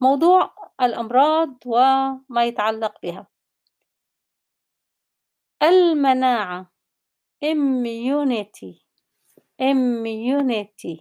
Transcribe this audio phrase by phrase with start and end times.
[0.00, 3.26] موضوع الأمراض وما يتعلق بها.
[5.62, 6.72] المناعة
[7.44, 8.86] immunity
[9.62, 10.96] immunity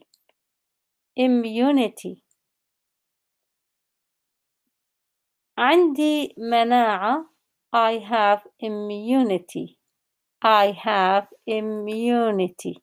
[1.19, 2.21] immunity.
[5.57, 7.35] عندي مناعة
[7.75, 9.77] I have immunity.
[10.41, 12.81] I have immunity.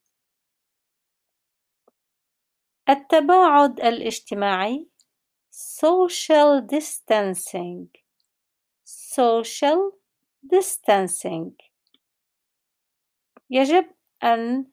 [2.88, 4.91] التباعد الاجتماعي.
[5.51, 7.89] social distancing
[8.83, 9.91] social
[10.43, 11.51] distancing
[13.49, 13.85] يجب
[14.23, 14.65] أن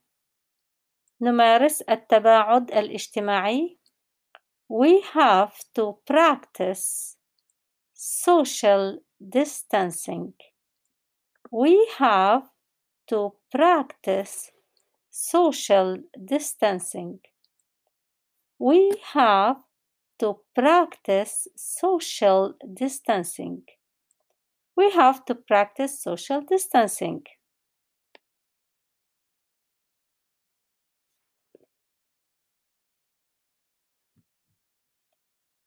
[1.21, 3.79] نمارس التباعد الاجتماعي
[4.69, 7.17] we have to practice
[7.93, 10.33] social distancing
[11.53, 12.43] we have
[13.07, 14.51] to practice
[15.11, 17.19] social distancing
[18.59, 19.57] we have
[20.19, 23.63] to practice social distancing
[24.77, 27.23] we have to practice social distancing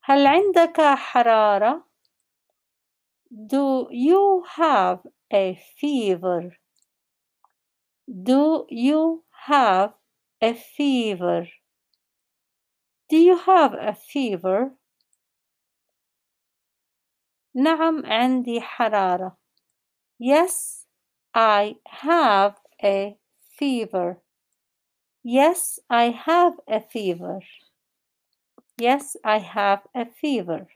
[0.02, 1.84] هل عندك حرارة؟
[3.30, 5.00] Do you have
[5.30, 6.56] a fever?
[8.22, 9.92] Do you have
[10.40, 11.46] a fever?
[13.12, 14.76] Do you have a fever?
[17.54, 19.36] نعم عندي حرارة.
[20.18, 20.86] Yes,
[21.34, 23.18] I have a
[23.58, 24.22] fever.
[25.24, 27.40] Yes, I have a fever.
[28.80, 30.66] Yes, I have a fever.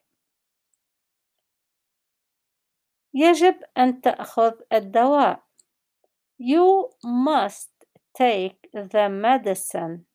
[3.14, 5.42] يجب أن تأخذ الدواء.
[6.38, 7.70] You must
[8.14, 10.06] take the medicine.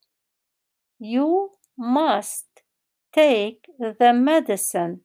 [0.99, 2.47] You must
[3.13, 5.01] take the medicine.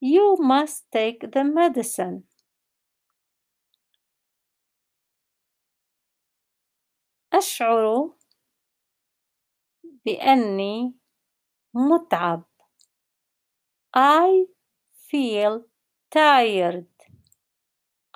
[0.00, 2.24] You must take the medicine.
[7.32, 8.10] أشعر
[10.04, 10.94] بأني
[11.74, 12.44] متعب.
[13.94, 14.46] I
[14.92, 15.64] feel
[16.10, 16.86] tired.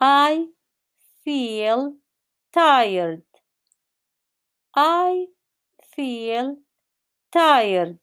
[0.01, 0.49] I
[1.25, 1.97] feel
[2.53, 3.23] tired.
[4.77, 5.27] I
[5.95, 6.59] feel
[7.32, 8.00] tired.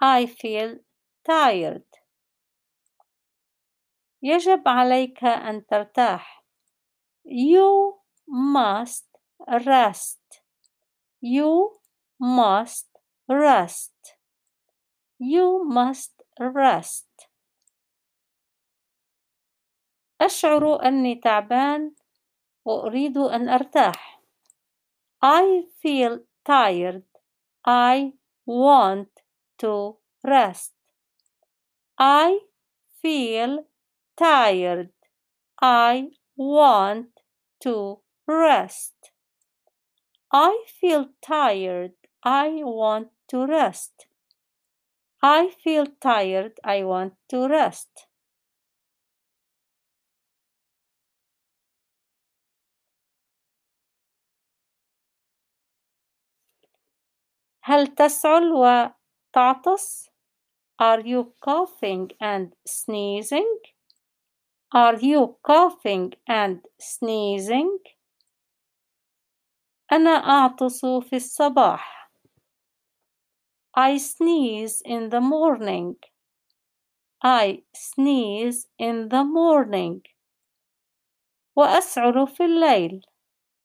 [0.00, 0.78] I feel
[1.24, 1.84] tired.
[4.22, 6.44] يجب عليك أن ترتاح.
[7.24, 9.06] You must
[9.48, 10.42] rest.
[11.20, 11.80] You
[12.20, 12.88] must
[13.28, 14.16] rest.
[15.18, 17.28] You must rest.
[20.20, 21.94] أشعر أني تعبان
[22.64, 24.22] وأريد أن أرتاح.
[25.24, 27.13] I feel tired.
[27.64, 28.12] I
[28.46, 29.08] want
[29.58, 30.72] to rest.
[31.98, 32.40] I
[33.00, 33.66] feel
[34.16, 34.90] tired.
[35.62, 37.20] I want
[37.60, 39.10] to rest.
[40.32, 41.92] I feel tired.
[42.22, 44.06] I want to rest.
[45.22, 46.60] I feel tired.
[46.62, 48.06] I want to rest.
[57.66, 60.10] هل تسعل وتعطس؟
[60.82, 63.58] Are you coughing and sneezing?
[64.74, 67.78] Are you coughing and sneezing?
[69.92, 72.10] أنا أعطس في الصباح.
[73.76, 75.96] I sneeze in the morning.
[77.22, 80.02] I sneeze in the morning.
[81.56, 83.00] وأسعل في الليل.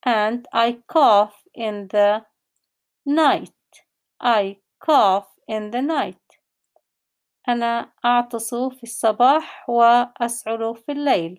[0.08, 2.26] And I cough in the
[3.06, 3.59] night.
[4.21, 6.41] I cough in the night.
[7.49, 11.39] أنا أعطس في الصباح وأسعل في الليل.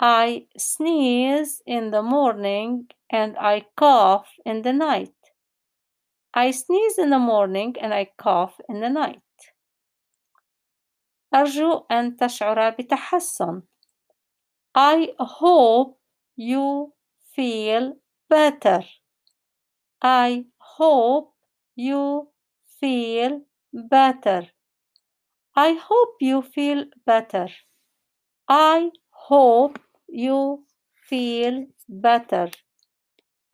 [0.00, 5.14] I sneeze in the morning and I cough in the night.
[6.34, 9.22] I sneeze in the morning and I cough in the night.
[11.34, 13.62] أرجو أن تشعر بتحسن.
[14.74, 15.98] I hope
[16.36, 16.92] you
[17.34, 17.94] feel
[18.28, 18.82] better.
[20.02, 21.29] I hope
[21.80, 22.30] you
[22.80, 23.42] feel
[23.72, 24.50] better
[25.56, 27.48] I hope you feel better
[28.48, 29.78] I hope
[30.08, 30.66] you
[31.08, 32.50] feel better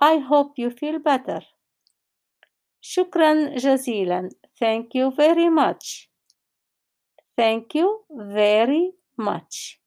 [0.00, 1.40] I hope you feel better
[2.80, 4.28] شكرا جزيلا
[4.60, 6.10] thank you very much
[7.36, 9.78] thank you very much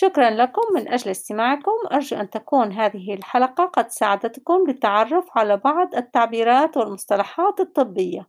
[0.00, 1.72] شكرا لكم من أجل استماعكم.
[1.92, 8.28] أرجو أن تكون هذه الحلقة قد ساعدتكم للتعرف على بعض التعبيرات والمصطلحات الطبية.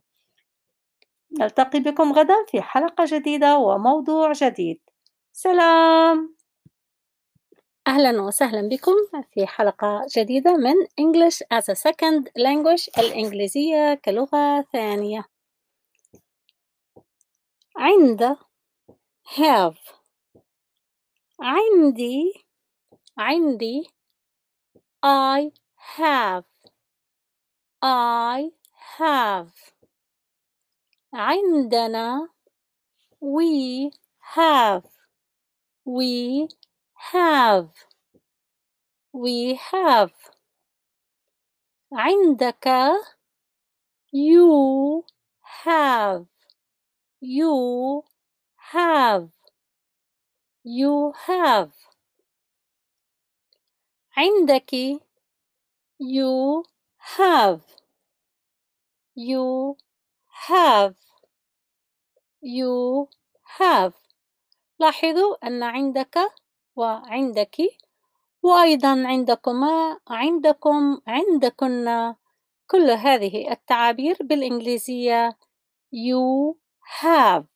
[1.40, 4.80] نلتقي بكم غدا في حلقة جديدة وموضوع جديد.
[5.32, 6.36] سلام!
[7.86, 8.92] أهلا وسهلا بكم
[9.34, 15.24] في حلقة جديدة من English as a Second Language الإنجليزية كلغة ثانية.
[17.76, 18.36] عند
[19.24, 19.99] have
[21.41, 22.45] عندي
[23.17, 23.89] عندي
[25.05, 25.51] I
[25.97, 26.45] have
[27.83, 28.51] I
[28.97, 29.51] have
[31.13, 32.29] عندنا
[33.21, 33.91] we
[34.35, 34.83] have
[35.85, 36.47] we
[37.11, 37.69] have
[39.13, 40.11] we have
[41.93, 42.67] عندك
[44.11, 45.03] you
[45.63, 46.25] have
[47.21, 48.03] you
[48.73, 49.29] have
[50.64, 51.70] You have.
[54.16, 55.00] عندك
[55.98, 56.64] you
[57.16, 57.60] have.
[59.16, 59.76] You
[60.48, 60.94] have.
[62.42, 63.08] You
[63.58, 63.92] have.
[64.78, 66.18] لاحظوا أن عندك
[66.76, 67.56] وعندك
[68.42, 72.14] وأيضا عندكما عندكم عندكن
[72.66, 75.38] كل هذه التعابير بالإنجليزية.
[75.94, 76.54] You
[77.02, 77.49] have.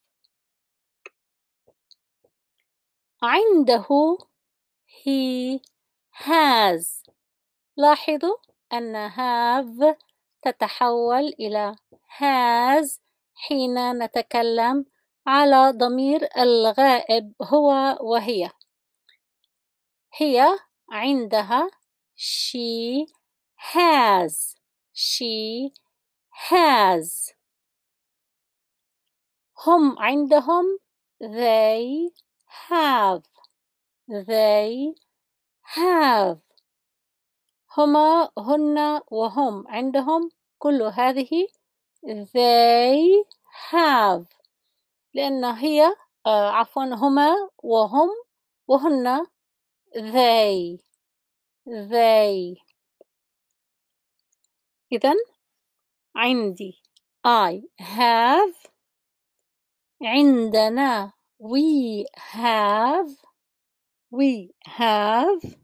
[3.25, 4.19] عنده
[4.87, 5.61] he
[6.13, 7.05] has.
[7.77, 8.37] لاحظوا
[8.73, 9.97] أن have
[10.43, 11.77] تتحول إلى
[12.19, 13.01] has
[13.35, 14.87] حين نتكلم
[15.27, 18.51] على ضمير الغائب هو وهي.
[20.15, 20.59] هي
[20.91, 21.71] عندها
[22.17, 23.07] she
[23.73, 24.55] has.
[24.93, 25.73] she
[26.51, 27.35] has.
[29.67, 30.79] هم عندهم
[31.23, 32.11] they
[32.69, 33.23] have
[34.09, 34.95] they
[35.63, 36.39] have.
[37.79, 41.47] هما هن وهم عندهم كل هذه
[42.35, 43.25] they
[43.71, 44.27] have.
[45.15, 45.97] لأن هي
[46.27, 48.09] آه عفوا هما وهم
[48.69, 49.27] وهن
[49.95, 50.79] they
[51.67, 52.65] they.
[54.93, 55.15] إذا
[56.17, 56.83] عندي
[57.27, 58.69] I have
[60.03, 61.13] عندنا
[61.44, 63.10] we have
[64.12, 65.56] we have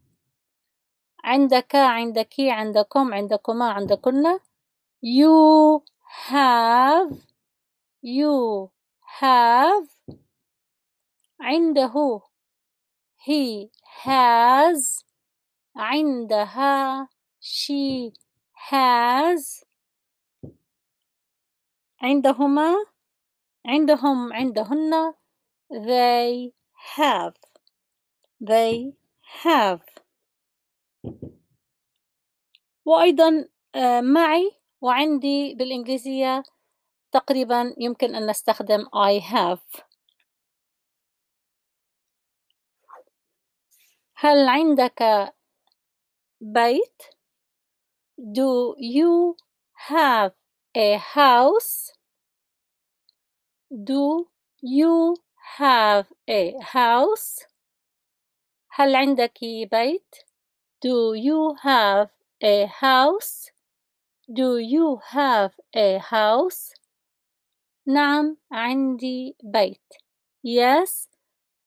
[1.24, 4.38] عندك عندك عندكم عندكما عندكن
[5.02, 5.82] you
[6.30, 7.12] have
[8.02, 8.70] you
[9.20, 9.88] have
[11.40, 12.20] عنده
[13.16, 13.70] he
[14.04, 15.04] has
[15.76, 17.08] عندها
[17.40, 18.12] she
[18.70, 19.64] has
[22.02, 22.74] عندهما
[23.66, 25.14] عندهم عندهن
[25.71, 26.51] they
[26.95, 27.35] have
[28.39, 28.93] they
[29.43, 29.81] have
[32.85, 33.47] وأيضا
[34.01, 34.51] معي
[34.81, 36.43] وعندي بالإنجليزية
[37.11, 39.83] تقريبا يمكن أن نستخدم I have
[44.15, 45.33] هل عندك
[46.41, 47.03] بيت؟
[48.17, 49.35] Do you
[49.89, 50.31] have
[50.75, 51.91] a house?
[53.71, 54.29] Do
[54.61, 55.15] you
[55.58, 57.46] have a house?
[58.70, 59.38] هل عندك
[59.70, 60.14] بيت؟
[60.80, 62.10] Do you have
[62.42, 63.50] a house?
[64.28, 66.74] Do you have a house?
[67.86, 69.92] نعم عندي بيت.
[70.42, 71.08] Yes,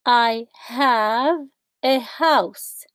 [0.05, 1.48] I have
[1.84, 2.86] a house.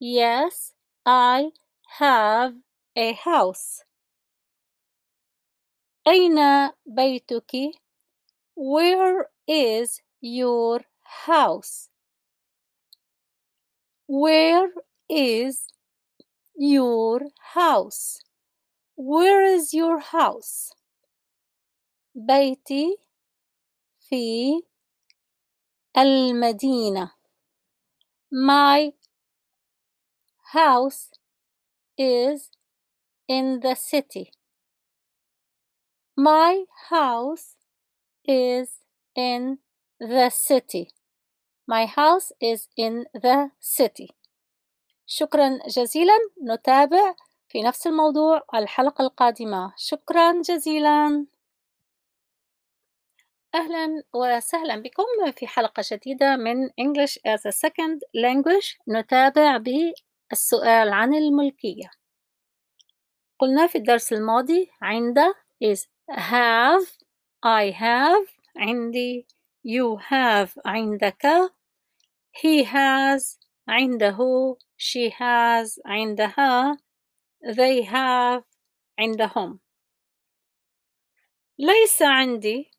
[0.00, 0.74] Yes,
[1.06, 1.52] I
[1.98, 2.54] have
[2.96, 3.84] a house.
[6.06, 6.38] أين
[6.86, 7.52] بيتك؟
[8.56, 10.80] Where is your
[11.26, 11.88] house?
[14.06, 14.68] Where
[15.08, 15.72] is
[16.56, 17.20] your
[17.54, 18.20] house?
[18.96, 20.70] Where is your house?
[22.14, 22.98] بيتي
[24.00, 24.62] في
[25.96, 27.10] المدينة.
[28.30, 28.92] My
[30.52, 31.10] house
[31.96, 32.50] is
[33.28, 34.32] in the city.
[36.16, 37.56] My house
[38.24, 38.80] is
[39.14, 39.58] in
[39.99, 40.89] the city.
[41.67, 44.15] My house is in the city.
[45.05, 46.13] شكرا جزيلا.
[46.43, 47.15] نتابع
[47.49, 49.73] في نفس الموضوع الحلقة القادمة.
[49.77, 51.25] شكرا جزيلا.
[53.55, 58.77] أهلا وسهلا بكم في حلقة جديدة من English as a Second Language.
[58.87, 61.91] نتابع بالسؤال عن الملكية.
[63.39, 65.19] قلنا في الدرس الماضي عند
[65.63, 66.87] is have
[67.45, 69.27] I have عندي
[69.62, 71.50] you have عندك
[72.32, 76.76] he has عنده she has عندها
[77.44, 78.44] they have
[78.98, 79.60] عندهم
[81.58, 82.70] ليس عندي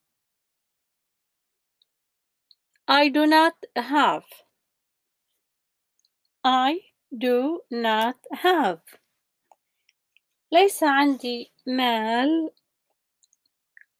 [2.87, 4.25] I do not have
[6.43, 6.79] I
[7.15, 8.81] do not have
[10.51, 12.49] ليس عندي مال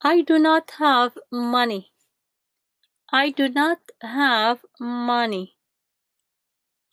[0.03, 1.91] I do not have money
[3.11, 5.57] I do not have money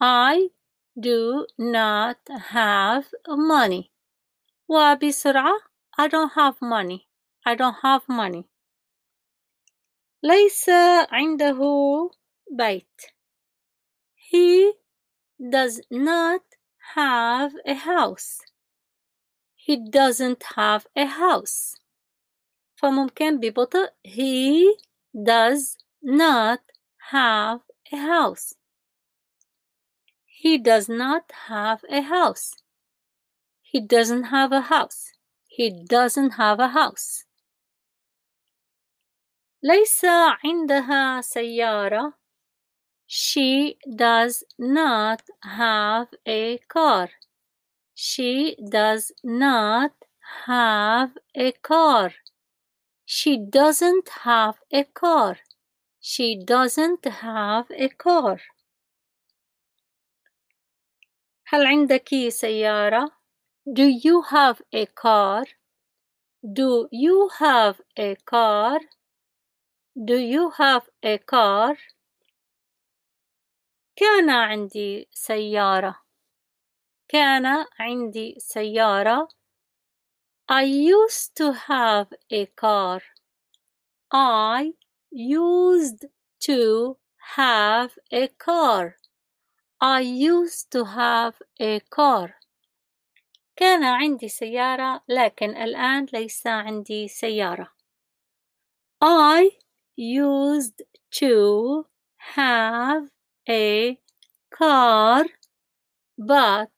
[0.00, 0.48] I
[0.98, 3.92] do not have money
[4.68, 5.58] وبسرعة
[5.98, 7.06] I don't have money
[7.44, 8.44] I don't have money
[10.22, 10.68] ليس
[11.12, 11.58] عنده
[12.50, 13.00] بيت
[14.14, 14.72] He
[15.38, 16.42] does not
[16.94, 18.40] have a house
[19.54, 21.76] He doesn't have a house
[22.76, 24.76] فممكن ببطء He
[25.14, 26.60] does not
[27.10, 27.60] have
[27.92, 28.54] a house
[30.24, 32.54] He does not have a house
[33.62, 35.12] He doesn't have a house
[35.46, 37.24] He doesn't have a house
[39.62, 40.04] ليس
[40.44, 42.12] عندها سيارة
[43.06, 47.08] She does not have a car
[47.94, 49.92] She does not
[50.46, 52.12] have a car
[53.04, 55.38] She doesn't have a car
[56.00, 58.40] She doesn't have a car
[61.48, 63.10] هل عندك سيارة؟
[63.66, 65.44] Do you have a car?
[66.42, 68.80] Do you have a car?
[69.96, 71.76] Do you have a car?
[73.96, 76.02] كان عندي سيارة.
[77.08, 79.28] كان عندي سيارة.
[80.48, 83.00] I used to have a car.
[84.12, 84.72] I
[85.10, 86.06] used
[86.40, 86.98] to
[87.36, 88.96] have a car.
[89.80, 92.34] I used to have a car.
[93.56, 97.68] كان عندي سيارة لكن الآن ليس عندي سيارة.
[99.00, 99.50] I
[99.96, 101.86] used to
[102.34, 103.10] have
[103.48, 103.98] a
[104.50, 105.24] car
[106.18, 106.70] but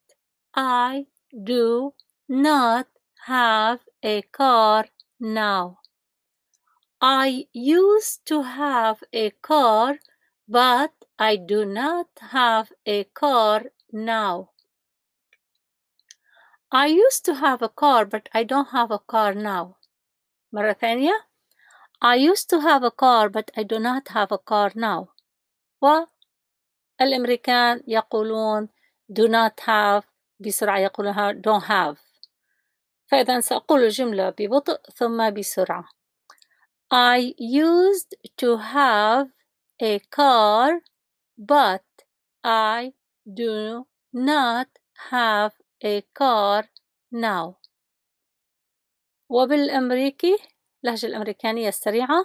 [0.55, 1.95] I do
[2.29, 2.87] not
[3.27, 4.87] have a car
[5.21, 5.79] now.
[7.03, 9.99] I used to have a car
[10.49, 14.51] but I do not have a car now.
[16.73, 19.77] I used to have a car but I don't have a car now.
[20.53, 21.13] مرة ثانية
[22.01, 25.09] I used to have a car but I do not have a car now.
[27.01, 28.69] والأمريكان يقولون
[29.13, 30.05] do not have
[30.41, 31.97] بسرعة يقولونها don't have.
[33.07, 35.89] فإذا سأقول الجملة ببطء ثم بسرعة.
[36.93, 39.29] I used to have
[39.81, 40.81] a car
[41.37, 41.85] but
[42.43, 44.69] I do not
[45.11, 45.53] have
[45.83, 46.65] a car
[47.13, 47.57] now.
[49.29, 50.39] وبالأمريكي
[50.85, 52.25] اللهجة الأمريكانية السريعة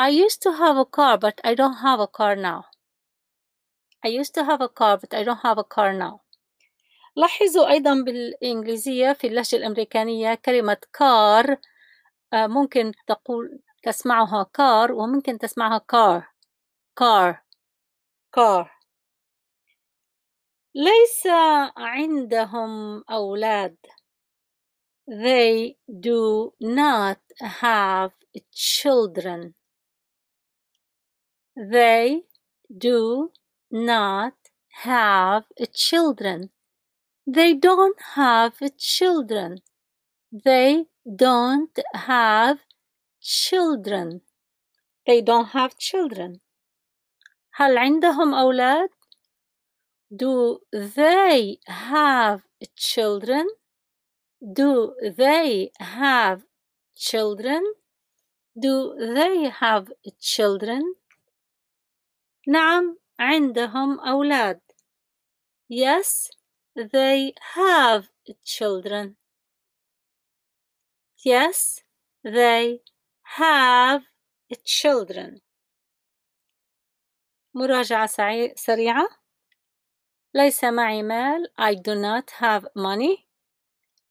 [0.00, 2.64] I used to have a car but I don't have a car now.
[4.04, 6.20] I used to have a car but I don't have a car now.
[7.16, 11.56] لاحظوا أيضا بالإنجليزية في اللهجة الأمريكانية كلمة car
[12.34, 16.27] ممكن تقول تسمعها كار وممكن تسمعها كار
[16.95, 17.43] كار
[18.31, 18.71] كار
[20.75, 21.27] ليس
[21.77, 23.77] عندهم أولاد
[25.09, 28.11] they do not have
[28.51, 29.55] children
[31.55, 32.23] they
[32.77, 33.31] do
[33.71, 34.35] not
[34.83, 36.49] have children
[37.25, 39.61] they don't have children
[40.45, 40.85] they
[41.25, 42.66] don't have
[43.26, 44.22] children
[45.06, 46.40] they don't have children
[47.54, 48.90] هل عندهم أولاد
[50.12, 52.42] do they have
[52.76, 53.46] children
[54.42, 56.42] do they have
[56.96, 57.62] children
[58.58, 60.82] do they have children
[62.48, 64.60] نعم عندهم أولاد
[65.68, 66.30] yes
[66.76, 68.08] they have
[68.44, 69.16] children
[71.24, 71.82] yes
[72.24, 72.80] they
[73.35, 74.03] have
[74.63, 75.41] children.
[77.53, 78.07] مراجعة
[78.55, 79.07] سريعة.
[80.33, 81.51] ليس معي مال.
[81.59, 83.27] I do not have money.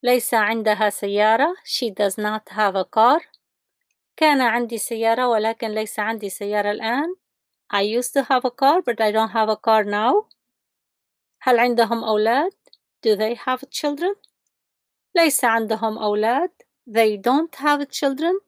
[0.02, 1.54] ليس عندها سيارة.
[1.64, 3.20] She does not have a car.
[4.16, 7.16] كان عندي سيارة ولكن ليس عندي سيارة الآن.
[7.72, 10.28] I used to have a car but I don't have a car now.
[11.42, 12.52] هل عندهم أولاد؟
[13.06, 14.16] Do they have children
[15.16, 16.50] ليس عندهم أولاد.
[16.90, 18.45] They don't have children.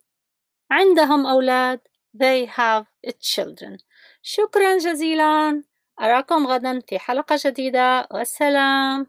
[0.70, 1.80] عندهم أولاد.
[2.16, 2.84] They have
[3.20, 3.76] children.
[4.22, 5.62] شكرا جزيلا.
[6.00, 8.08] أراكم غدا في حلقة جديدة.
[8.12, 9.06] والسلام.